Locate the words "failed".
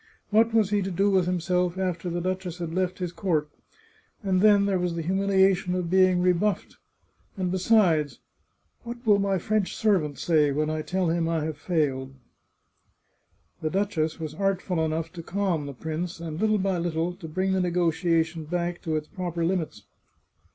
11.59-12.15